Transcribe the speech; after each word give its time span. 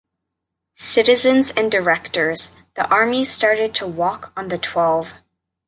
Citizens 0.73 1.51
and 1.55 1.71
Directors, 1.71 2.53
the 2.73 2.89
Army 2.89 3.23
started 3.23 3.75
to 3.75 3.85
walk 3.85 4.33
on 4.35 4.47
the 4.47 4.57
twelve. 4.57 5.21